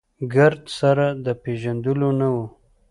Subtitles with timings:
[0.33, 2.35] ګرد سره د پېژندلو نه و.